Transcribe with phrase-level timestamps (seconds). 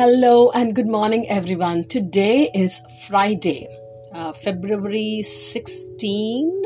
[0.00, 1.84] Hello and good morning, everyone.
[1.84, 3.68] Today is Friday,
[4.14, 6.62] uh, February 16.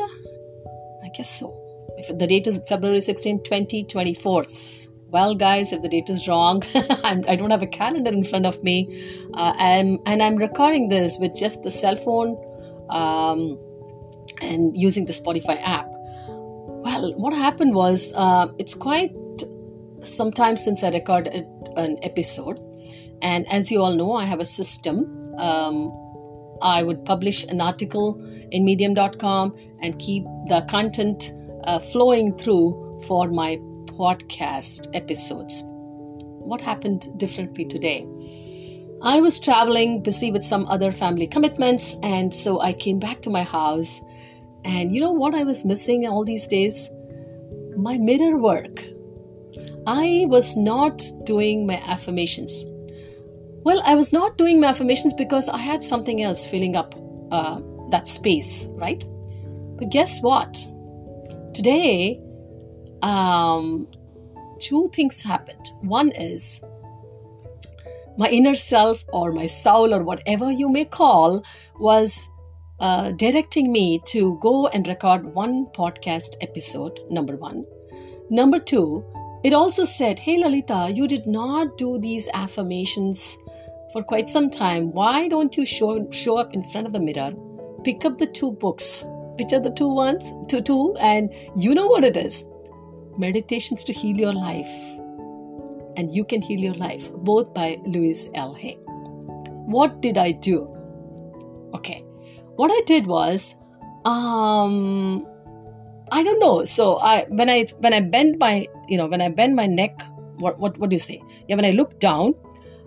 [1.03, 1.53] I guess so.
[1.99, 4.47] If the date is February 16, 2024.
[5.09, 6.63] Well, guys, if the date is wrong,
[7.03, 8.87] I'm, I do not have a calendar in front of me,
[9.35, 12.39] uh, and, and I'm recording this with just the cell phone
[12.91, 13.59] um,
[14.43, 15.87] and using the Spotify app.
[15.89, 19.11] Well, what happened was uh, it's quite
[20.05, 22.63] some time since I recorded an episode
[23.25, 25.35] and as you all know, I have a system.
[25.39, 25.91] Um,
[26.61, 31.33] I would publish an article in medium.com and keep the content
[31.65, 33.57] uh, flowing through for my
[33.87, 35.63] podcast episodes.
[35.65, 38.07] What happened differently today?
[39.01, 43.31] I was traveling, busy with some other family commitments, and so I came back to
[43.31, 44.03] my house.
[44.67, 46.91] And you know what I was missing all these days?
[47.77, 48.83] My mirror work.
[49.87, 52.65] I was not doing my affirmations.
[53.65, 56.95] Well, I was not doing my affirmations because I had something else filling up
[57.31, 59.03] uh, that space, right?
[59.79, 60.53] But guess what?
[61.55, 62.21] Today,
[63.01, 63.89] um,
[64.61, 65.71] two things happened.
[65.81, 66.63] One is
[68.19, 71.43] my inner self or my soul or whatever you may call
[71.79, 72.29] was
[72.81, 77.65] uh, directing me to go and record one podcast episode, number one.
[78.29, 79.03] Number two,
[79.43, 83.39] it also said, Hey Lalitha, you did not do these affirmations
[83.95, 87.33] for quite some time, why don't you show, show up in front of the mirror,
[87.85, 89.05] pick up the two books?
[89.39, 90.33] Which are the two ones?
[90.49, 92.45] Two, two, and you know what it is
[93.17, 94.75] Meditations to Heal Your Life.
[95.97, 98.53] And You Can Heal Your Life, both by Louise L.
[98.55, 98.77] Hay.
[99.77, 100.67] What did I do?
[101.75, 102.03] Okay,
[102.57, 103.55] what I did was,
[104.05, 105.25] um,
[106.11, 106.65] I don't know.
[106.65, 110.03] So I when I when I bend my you know when I bend my neck,
[110.39, 111.23] what what what do you say?
[111.49, 112.35] Yeah, when I look down,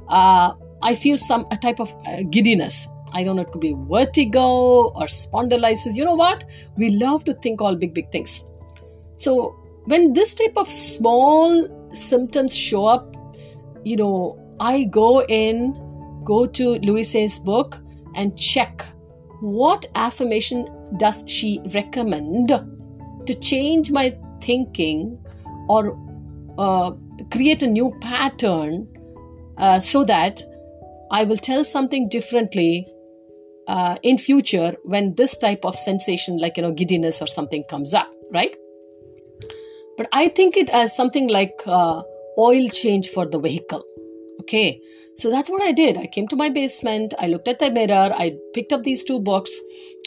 [0.10, 0.54] uh,
[0.88, 2.88] I feel some a type of uh, giddiness.
[3.12, 5.96] I don't know, it could be vertigo or spondylitis.
[5.96, 6.46] You know what?
[6.78, 8.46] We love to think all big, big things.
[9.18, 9.50] So
[9.84, 13.16] when this type of small symptoms show up,
[13.84, 15.74] you know, I go in,
[16.24, 17.78] go to Louise's book
[18.16, 18.86] and check
[19.42, 22.48] what affirmation does she recommend
[23.26, 25.20] to change my thinking
[25.68, 26.00] or
[26.58, 26.92] uh,
[27.30, 28.88] create a new pattern
[29.58, 30.42] uh, so that
[31.12, 32.88] I will tell something differently
[33.68, 37.94] uh, in future when this type of sensation, like you know, giddiness or something comes
[37.94, 38.56] up, right?
[39.98, 42.02] But I think it as something like uh,
[42.38, 43.84] oil change for the vehicle.
[44.42, 44.80] Okay,
[45.16, 45.98] so that's what I did.
[45.98, 49.20] I came to my basement, I looked at the mirror, I picked up these two
[49.20, 49.52] books,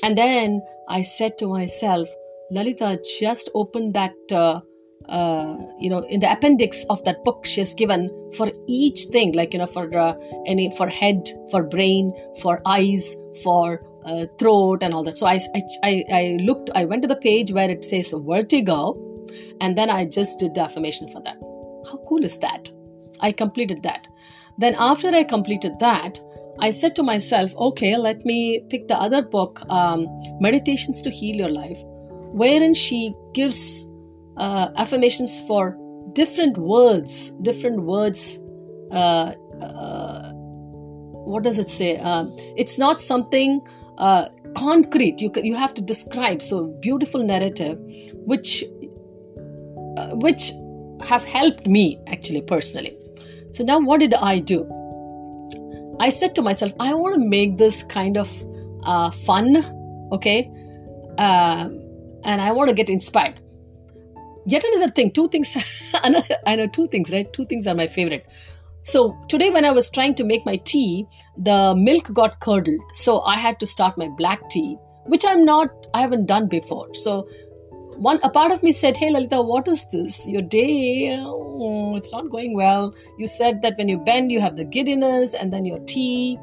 [0.03, 2.09] and then I said to myself,
[2.53, 4.61] Lalitha, just open that uh,
[5.09, 9.33] uh, you know in the appendix of that book she has given for each thing
[9.33, 10.15] like you know for uh,
[10.47, 15.17] any for head for brain for eyes for uh, throat and all that.
[15.17, 15.41] So I,
[15.85, 18.97] I i looked i went to the page where it says vertigo
[19.61, 21.37] and then i just did the affirmation for that.
[21.91, 22.71] How cool is that?
[23.21, 24.07] I completed that.
[24.59, 26.19] Then after i completed that
[26.59, 30.07] i said to myself okay let me pick the other book um,
[30.41, 31.81] meditations to heal your life
[32.33, 33.89] wherein she gives
[34.41, 35.77] uh, affirmations for
[36.15, 38.39] different words, different words.
[38.91, 41.99] Uh, uh, what does it say?
[41.99, 43.61] Um, it's not something
[43.99, 45.21] uh, concrete.
[45.21, 46.43] You you have to describe.
[46.43, 47.79] So beautiful narrative,
[48.33, 48.65] which
[49.97, 50.53] uh, which
[51.05, 52.97] have helped me actually personally.
[53.53, 54.65] So now, what did I do?
[56.01, 58.33] I said to myself, I want to make this kind of
[58.85, 59.57] uh, fun,
[60.13, 60.51] okay,
[61.19, 61.79] um,
[62.25, 63.39] and I want to get inspired
[64.51, 65.57] yet another thing two things
[66.05, 67.33] another, i know two things right?
[67.33, 68.27] Two things are my favorite.
[68.83, 71.07] So today when i was trying to make my tea
[71.37, 72.81] the milk got curdled.
[72.93, 76.95] So i had to start my black tea which i'm not i haven't done before.
[76.95, 77.29] So
[78.09, 80.27] one a part of me said hey lalitha what is this?
[80.27, 82.95] Your day oh, it's not going well.
[83.19, 86.39] You said that when you bend you have the giddiness and then your tea.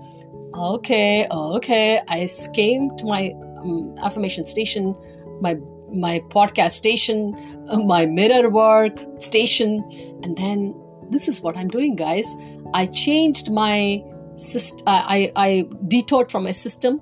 [0.55, 1.99] Okay okay.
[2.07, 3.33] I came to my
[3.63, 4.95] um, affirmation station
[5.41, 5.55] my
[5.91, 7.33] my podcast station,
[7.69, 9.83] uh, my mirror work station,
[10.23, 10.75] and then
[11.09, 12.25] this is what I'm doing, guys.
[12.73, 14.03] I changed my
[14.35, 14.83] system.
[14.87, 17.01] I, I detoured from my system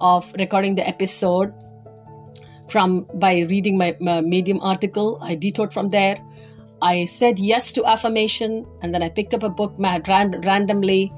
[0.00, 1.52] of recording the episode
[2.68, 5.18] from by reading my, my medium article.
[5.22, 6.22] I detoured from there.
[6.80, 11.12] I said yes to affirmation, and then I picked up a book randomly,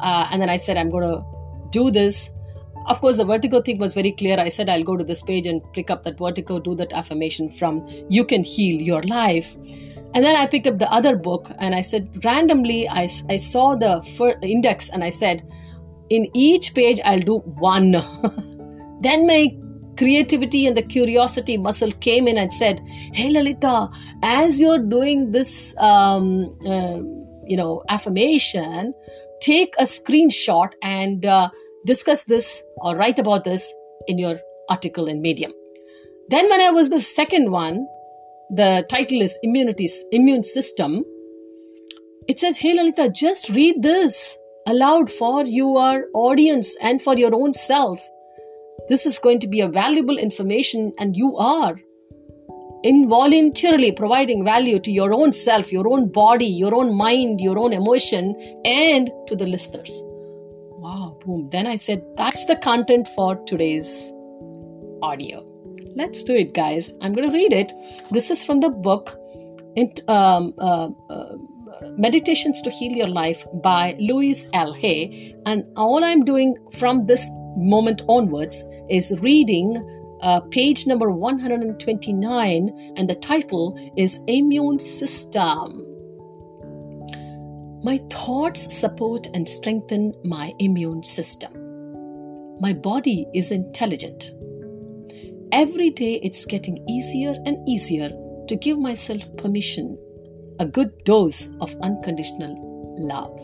[0.00, 1.24] uh, and then I said I'm going to
[1.70, 2.30] do this
[2.86, 4.38] of course, the vertigo thing was very clear.
[4.38, 7.50] I said I'll go to this page and pick up that vertigo, do that affirmation
[7.50, 9.56] from You Can Heal Your Life.
[10.14, 13.74] And then I picked up the other book and I said, randomly, I, I saw
[13.74, 15.42] the index and I said,
[16.08, 17.92] in each page, I'll do one.
[19.00, 19.54] then my
[19.96, 22.80] creativity and the curiosity muscle came in and said,
[23.12, 23.92] Hey, Lalitha,
[24.22, 27.00] as you're doing this, um, uh,
[27.46, 28.94] you know, affirmation,
[29.40, 31.48] take a screenshot and uh,
[31.86, 33.72] discuss this or write about this
[34.08, 34.38] in your
[34.68, 35.52] article in Medium.
[36.28, 37.86] Then, when I was the second one,
[38.50, 41.04] the title is Immunity, Immune System.
[42.28, 44.36] It says, Hey Lalitha, just read this
[44.66, 48.00] aloud for your audience and for your own self.
[48.88, 51.76] This is going to be a valuable information, and you are
[52.84, 57.72] involuntarily providing value to your own self, your own body, your own mind, your own
[57.72, 58.34] emotion,
[58.64, 60.02] and to the listeners.
[60.78, 61.48] Wow, boom.
[61.50, 64.12] Then I said, That's the content for today's
[65.02, 65.44] audio.
[65.94, 66.92] Let's do it, guys.
[67.00, 67.72] I'm going to read it.
[68.10, 69.16] This is from the book
[70.08, 71.36] um, uh, uh,
[71.96, 74.74] Meditations to Heal Your Life by Louise L.
[74.74, 75.34] Hay.
[75.46, 77.26] And all I'm doing from this
[77.56, 79.76] moment onwards is reading
[80.20, 85.95] uh, page number 129, and the title is Immune System.
[87.86, 91.52] My thoughts support and strengthen my immune system.
[92.58, 94.32] My body is intelligent.
[95.52, 98.08] Every day it's getting easier and easier
[98.48, 99.96] to give myself permission,
[100.58, 102.56] a good dose of unconditional
[102.98, 103.38] love.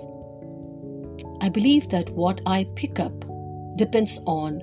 [1.41, 3.25] I believe that what I pick up
[3.77, 4.55] depends on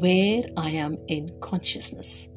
[0.00, 2.30] where I am in consciousness.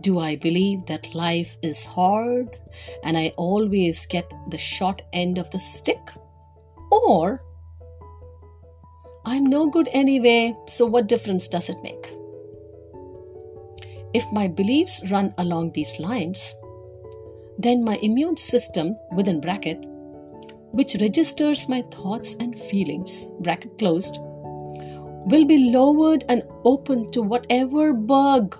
[0.00, 2.56] Do I believe that life is hard
[3.02, 6.00] and I always get the short end of the stick?
[6.90, 7.42] Or
[9.24, 12.12] I'm no good anyway, so what difference does it make?
[14.14, 16.54] If my beliefs run along these lines,
[17.58, 19.84] then my immune system, within bracket,
[20.72, 24.18] which registers my thoughts and feelings, bracket closed,
[25.26, 28.58] will be lowered and open to whatever bug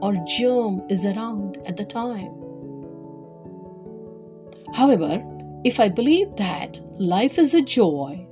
[0.00, 2.32] or germ is around at the time.
[4.74, 5.22] However,
[5.64, 8.26] if I believe that life is a joy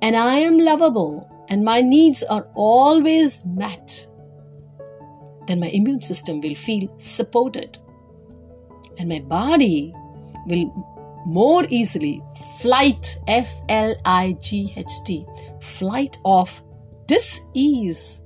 [0.00, 4.06] and I am lovable and my needs are always met,
[5.46, 7.78] then my immune system will feel supported
[8.98, 9.92] and my body
[10.46, 10.72] will
[11.26, 12.22] more easily
[12.58, 15.24] flight F L I G H T
[15.60, 16.62] flight of
[17.06, 18.21] dis-ease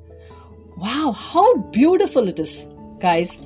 [0.76, 2.66] wow how beautiful it is
[2.98, 3.38] guys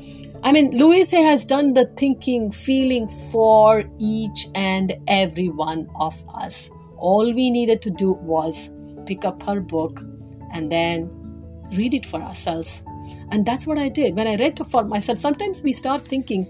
[0.42, 6.70] I mean, Louise has done the thinking, feeling for each and every one of us.
[6.96, 8.70] All we needed to do was
[9.04, 10.00] pick up her book
[10.54, 11.10] and then
[11.72, 12.82] read it for ourselves
[13.30, 14.16] and that's what I did.
[14.16, 16.46] When I read for myself, sometimes we start thinking,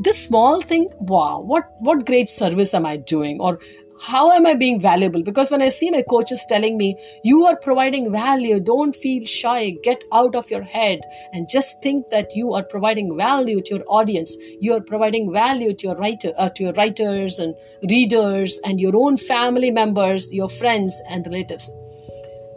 [0.00, 3.40] this small thing, wow, what what great service am I doing?
[3.40, 3.58] Or
[4.02, 5.22] how am I being valuable?
[5.22, 9.76] Because when I see my coaches telling me, you are providing value, don't feel shy,
[9.84, 11.00] get out of your head
[11.32, 14.36] and just think that you are providing value to your audience.
[14.60, 17.54] You are providing value to your writer, uh, to your writers and
[17.88, 21.72] readers and your own family members, your friends and relatives.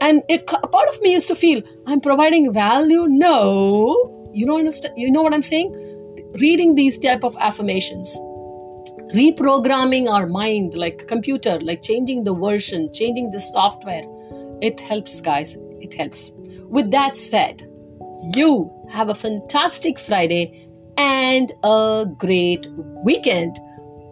[0.02, 3.06] And a part of me used to feel, I'm providing value.
[3.08, 4.96] No, you don't understand.
[4.98, 5.74] You know what I'm saying?
[6.40, 8.18] Reading these type of affirmations,
[9.14, 14.04] reprogramming our mind like computer, like changing the version, changing the software,
[14.62, 15.58] it helps, guys.
[15.80, 16.32] It helps.
[16.70, 17.62] With that said,
[18.36, 22.68] you have a fantastic Friday and a great
[23.04, 23.58] weekend.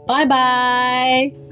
[0.05, 1.42] Bye bye.